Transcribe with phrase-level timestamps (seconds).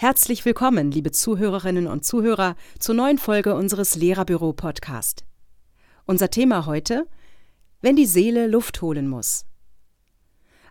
[0.00, 5.26] Herzlich willkommen, liebe Zuhörerinnen und Zuhörer, zur neuen Folge unseres Lehrerbüro-Podcast.
[6.06, 7.06] Unser Thema heute:
[7.82, 9.44] Wenn die Seele Luft holen muss.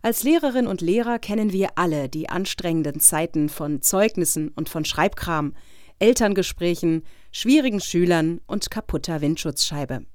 [0.02, 5.54] Als Lehrerin und Lehrer kennen wir alle die anstrengenden Zeiten von Zeugnissen und von Schreibkram,
[6.00, 10.08] Elterngesprächen, schwierigen Schülern und kaputter Windschutzscheibe.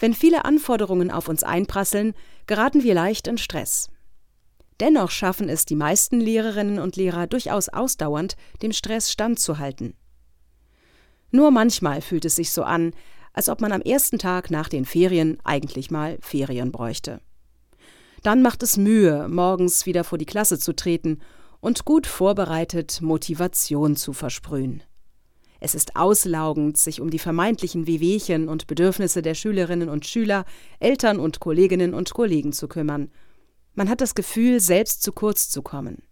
[0.00, 2.14] Wenn viele Anforderungen auf uns einprasseln,
[2.46, 3.90] geraten wir leicht in Stress.
[4.80, 9.94] Dennoch schaffen es die meisten Lehrerinnen und Lehrer durchaus ausdauernd, dem Stress standzuhalten.
[11.30, 12.92] Nur manchmal fühlt es sich so an,
[13.34, 17.20] als ob man am ersten Tag nach den Ferien eigentlich mal Ferien bräuchte.
[18.22, 21.20] Dann macht es Mühe, morgens wieder vor die Klasse zu treten
[21.60, 24.82] und gut vorbereitet Motivation zu versprühen.
[25.60, 30.44] Es ist auslaugend, sich um die vermeintlichen Wehwehchen und Bedürfnisse der Schülerinnen und Schüler,
[30.78, 33.10] Eltern und Kolleginnen und Kollegen zu kümmern
[33.74, 36.02] man hat das Gefühl, selbst zu kurz zu kommen.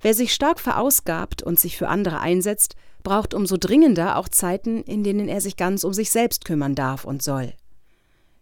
[0.00, 5.02] Wer sich stark verausgabt und sich für andere einsetzt, braucht umso dringender auch Zeiten, in
[5.02, 7.54] denen er sich ganz um sich selbst kümmern darf und soll.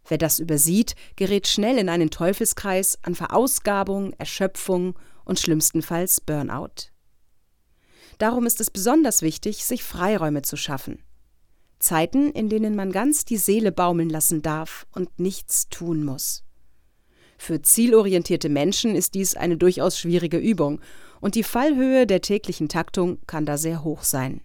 [0.07, 6.94] Wer das übersieht, gerät schnell in einen Teufelskreis an Verausgabung, Erschöpfung und schlimmstenfalls Burnout.
[8.19, 11.03] Darum ist es besonders wichtig, sich Freiräume zu schaffen.
[11.79, 16.45] Zeiten, in denen man ganz die Seele baumeln lassen darf und nichts tun muss.
[17.37, 20.81] Für zielorientierte Menschen ist dies eine durchaus schwierige Übung
[21.21, 24.41] und die Fallhöhe der täglichen Taktung kann da sehr hoch sein.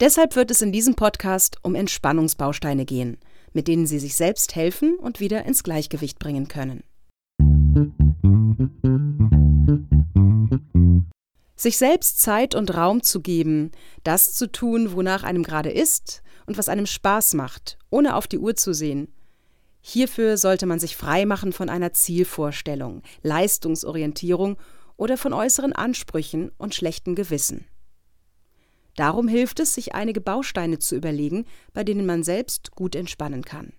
[0.00, 3.18] Deshalb wird es in diesem Podcast um Entspannungsbausteine gehen,
[3.52, 6.82] mit denen Sie sich selbst helfen und wieder ins Gleichgewicht bringen können.
[11.64, 16.58] Sich selbst Zeit und Raum zu geben, das zu tun, wonach einem gerade ist und
[16.58, 19.08] was einem Spaß macht, ohne auf die Uhr zu sehen,
[19.80, 24.58] Hierfür sollte man sich freimachen von einer Zielvorstellung, Leistungsorientierung
[24.98, 27.64] oder von äußeren Ansprüchen und schlechtem Gewissen.
[28.96, 33.72] Darum hilft es, sich einige Bausteine zu überlegen, bei denen man selbst gut entspannen kann.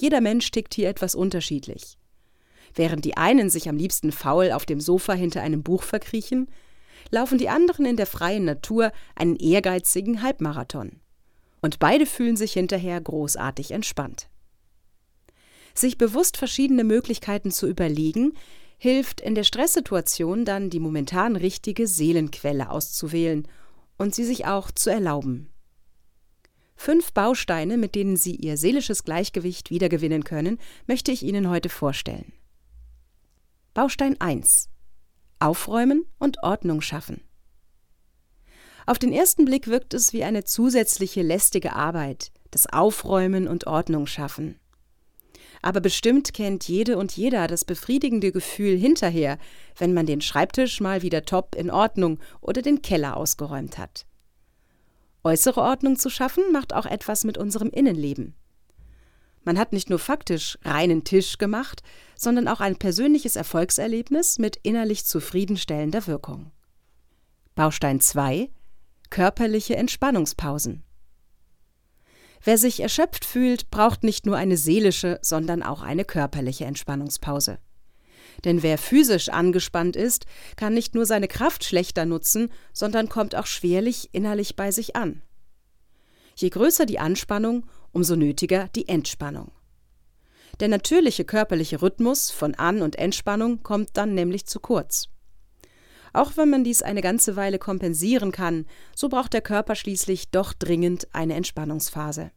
[0.00, 1.98] Jeder Mensch tickt hier etwas unterschiedlich.
[2.74, 6.48] Während die einen sich am liebsten faul auf dem Sofa hinter einem Buch verkriechen,
[7.10, 11.00] laufen die anderen in der freien Natur einen ehrgeizigen Halbmarathon.
[11.62, 14.28] Und beide fühlen sich hinterher großartig entspannt.
[15.74, 18.32] Sich bewusst verschiedene Möglichkeiten zu überlegen,
[18.78, 23.46] hilft in der Stresssituation dann die momentan richtige Seelenquelle auszuwählen
[23.98, 25.50] und sie sich auch zu erlauben.
[26.76, 32.32] Fünf Bausteine, mit denen Sie Ihr seelisches Gleichgewicht wiedergewinnen können, möchte ich Ihnen heute vorstellen.
[33.74, 34.70] Baustein 1
[35.40, 37.22] Aufräumen und Ordnung schaffen.
[38.86, 44.06] Auf den ersten Blick wirkt es wie eine zusätzliche lästige Arbeit, das Aufräumen und Ordnung
[44.06, 44.58] schaffen.
[45.62, 49.38] Aber bestimmt kennt jede und jeder das befriedigende Gefühl hinterher,
[49.76, 54.06] wenn man den Schreibtisch mal wieder top in Ordnung oder den Keller ausgeräumt hat.
[55.22, 58.34] Äußere Ordnung zu schaffen macht auch etwas mit unserem Innenleben.
[59.42, 61.82] Man hat nicht nur faktisch reinen Tisch gemacht,
[62.14, 66.52] sondern auch ein persönliches Erfolgserlebnis mit innerlich zufriedenstellender Wirkung.
[67.54, 68.50] Baustein 2
[69.08, 70.84] Körperliche Entspannungspausen.
[72.42, 77.58] Wer sich erschöpft fühlt, braucht nicht nur eine seelische, sondern auch eine körperliche Entspannungspause.
[78.44, 80.24] Denn wer physisch angespannt ist,
[80.56, 85.22] kann nicht nur seine Kraft schlechter nutzen, sondern kommt auch schwerlich innerlich bei sich an.
[86.36, 89.50] Je größer die Anspannung, umso nötiger die Entspannung.
[90.60, 95.08] Der natürliche körperliche Rhythmus von An- und Entspannung kommt dann nämlich zu kurz.
[96.12, 100.52] Auch wenn man dies eine ganze Weile kompensieren kann, so braucht der Körper schließlich doch
[100.52, 102.32] dringend eine Entspannungsphase.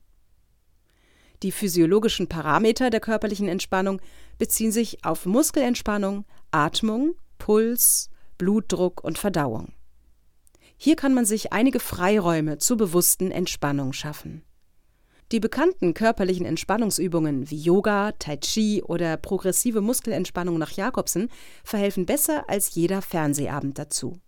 [1.41, 3.99] Die physiologischen Parameter der körperlichen Entspannung
[4.37, 9.73] beziehen sich auf Muskelentspannung, Atmung, Puls, Blutdruck und Verdauung.
[10.77, 14.43] Hier kann man sich einige Freiräume zur bewussten Entspannung schaffen.
[15.33, 21.27] Die bekannten körperlichen Entspannungsübungen wie Yoga, Tai Chi oder progressive Muskelentspannung nach Jakobsen
[21.63, 24.19] verhelfen besser als jeder Fernsehabend dazu.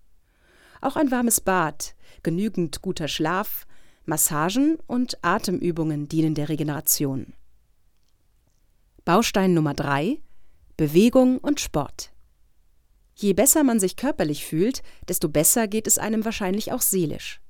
[0.81, 1.93] Auch ein warmes Bad,
[2.23, 3.67] genügend guter Schlaf,
[4.05, 7.35] Massagen und Atemübungen dienen der Regeneration.
[9.03, 10.19] Baustein Nummer 3
[10.75, 12.13] Bewegung und Sport.
[13.13, 17.41] Je besser man sich körperlich fühlt, desto besser geht es einem wahrscheinlich auch seelisch.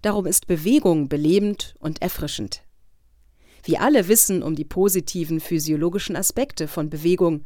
[0.00, 2.62] Darum ist Bewegung belebend und erfrischend.
[3.64, 7.44] Wir alle wissen um die positiven physiologischen Aspekte von Bewegung,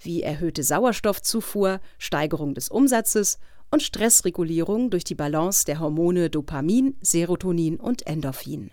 [0.00, 3.38] wie erhöhte Sauerstoffzufuhr, Steigerung des Umsatzes
[3.70, 8.70] und Stressregulierung durch die Balance der Hormone Dopamin, Serotonin und Endorphin.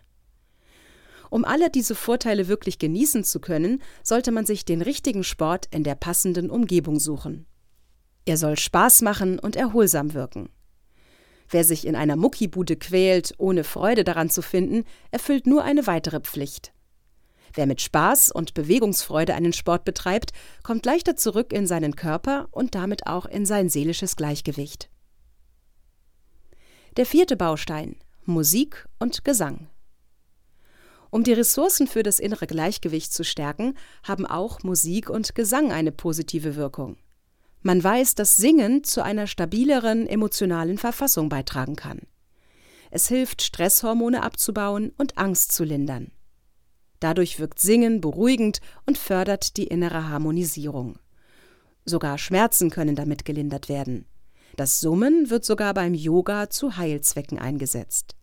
[1.29, 5.83] Um alle diese Vorteile wirklich genießen zu können, sollte man sich den richtigen Sport in
[5.83, 7.47] der passenden Umgebung suchen.
[8.25, 10.49] Er soll Spaß machen und erholsam wirken.
[11.49, 16.19] Wer sich in einer Muckibude quält, ohne Freude daran zu finden, erfüllt nur eine weitere
[16.19, 16.71] Pflicht.
[17.53, 20.31] Wer mit Spaß und Bewegungsfreude einen Sport betreibt,
[20.63, 24.89] kommt leichter zurück in seinen Körper und damit auch in sein seelisches Gleichgewicht.
[26.97, 27.95] Der vierte Baustein
[28.25, 29.67] Musik und Gesang.
[31.09, 35.91] Um die Ressourcen für das innere Gleichgewicht zu stärken, haben auch Musik und Gesang eine
[35.91, 36.97] positive Wirkung.
[37.61, 41.99] Man weiß, dass Singen zu einer stabileren emotionalen Verfassung beitragen kann.
[42.89, 46.11] Es hilft, Stresshormone abzubauen und Angst zu lindern.
[47.03, 50.99] Dadurch wirkt Singen beruhigend und fördert die innere Harmonisierung.
[51.83, 54.05] Sogar Schmerzen können damit gelindert werden.
[54.55, 58.15] Das Summen wird sogar beim Yoga zu Heilzwecken eingesetzt.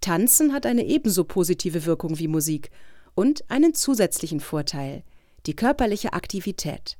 [0.00, 2.72] Tanzen hat eine ebenso positive Wirkung wie Musik
[3.14, 5.04] und einen zusätzlichen Vorteil,
[5.46, 6.98] die körperliche Aktivität.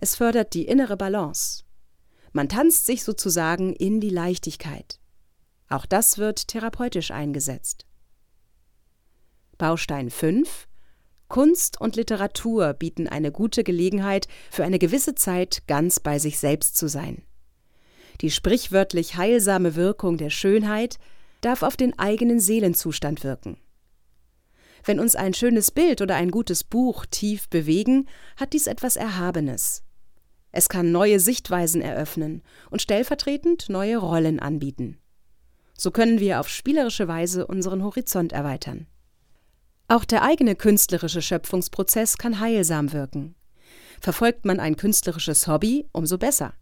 [0.00, 1.64] Es fördert die innere Balance.
[2.32, 4.98] Man tanzt sich sozusagen in die Leichtigkeit.
[5.68, 7.85] Auch das wird therapeutisch eingesetzt.
[9.58, 10.68] Baustein 5
[11.28, 16.76] Kunst und Literatur bieten eine gute Gelegenheit, für eine gewisse Zeit ganz bei sich selbst
[16.76, 17.22] zu sein.
[18.20, 20.98] Die sprichwörtlich heilsame Wirkung der Schönheit
[21.40, 23.58] darf auf den eigenen Seelenzustand wirken.
[24.84, 29.82] Wenn uns ein schönes Bild oder ein gutes Buch tief bewegen, hat dies etwas Erhabenes.
[30.52, 34.98] Es kann neue Sichtweisen eröffnen und stellvertretend neue Rollen anbieten.
[35.76, 38.86] So können wir auf spielerische Weise unseren Horizont erweitern.
[39.88, 43.36] Auch der eigene künstlerische Schöpfungsprozess kann heilsam wirken.
[44.00, 46.54] Verfolgt man ein künstlerisches Hobby, umso besser.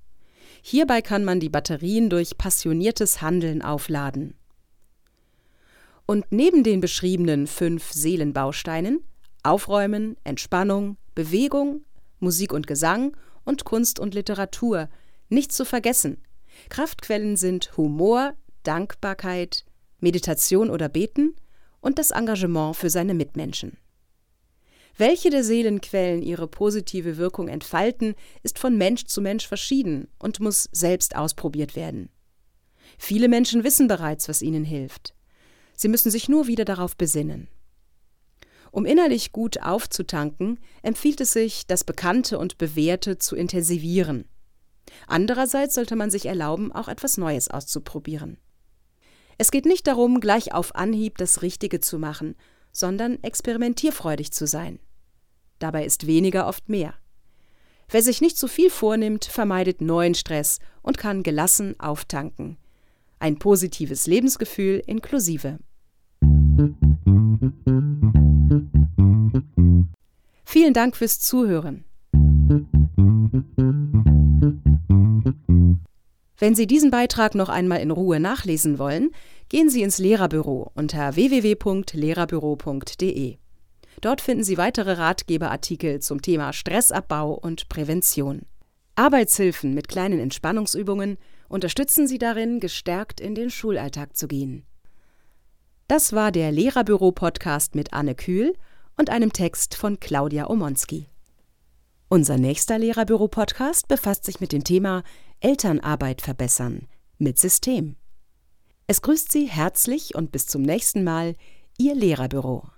[0.62, 4.34] Hierbei kann man die Batterien durch passioniertes Handeln aufladen.
[6.06, 9.02] Und neben den beschriebenen fünf Seelenbausteinen
[9.42, 11.82] Aufräumen, Entspannung, Bewegung,
[12.18, 14.88] Musik und Gesang und Kunst und Literatur
[15.28, 16.22] nicht zu vergessen.
[16.70, 18.32] Kraftquellen sind Humor,
[18.62, 19.66] Dankbarkeit,
[20.00, 21.34] Meditation oder Beten
[21.84, 23.76] und das Engagement für seine Mitmenschen.
[24.96, 30.68] Welche der Seelenquellen ihre positive Wirkung entfalten, ist von Mensch zu Mensch verschieden und muss
[30.72, 32.08] selbst ausprobiert werden.
[32.96, 35.14] Viele Menschen wissen bereits, was ihnen hilft.
[35.76, 37.48] Sie müssen sich nur wieder darauf besinnen.
[38.70, 44.24] Um innerlich gut aufzutanken, empfiehlt es sich, das Bekannte und Bewährte zu intensivieren.
[45.06, 48.38] Andererseits sollte man sich erlauben, auch etwas Neues auszuprobieren.
[49.38, 52.36] Es geht nicht darum, gleich auf Anhieb das Richtige zu machen,
[52.72, 54.78] sondern experimentierfreudig zu sein.
[55.58, 56.94] Dabei ist weniger oft mehr.
[57.88, 62.56] Wer sich nicht zu viel vornimmt, vermeidet neuen Stress und kann gelassen auftanken.
[63.18, 65.58] Ein positives Lebensgefühl inklusive.
[70.44, 71.84] Vielen Dank fürs Zuhören.
[76.44, 79.12] Wenn Sie diesen Beitrag noch einmal in Ruhe nachlesen wollen,
[79.48, 83.38] gehen Sie ins Lehrerbüro unter www.lehrerbüro.de.
[84.02, 88.42] Dort finden Sie weitere Ratgeberartikel zum Thema Stressabbau und Prävention.
[88.94, 91.16] Arbeitshilfen mit kleinen Entspannungsübungen
[91.48, 94.66] unterstützen Sie darin, gestärkt in den Schulalltag zu gehen.
[95.88, 98.52] Das war der Lehrerbüro-Podcast mit Anne Kühl
[98.98, 101.08] und einem Text von Claudia Omonski.
[102.14, 105.02] Unser nächster Lehrerbüro-Podcast befasst sich mit dem Thema
[105.40, 106.86] Elternarbeit verbessern
[107.18, 107.96] mit System.
[108.86, 111.34] Es grüßt Sie herzlich und bis zum nächsten Mal,
[111.76, 112.68] Ihr Lehrerbüro.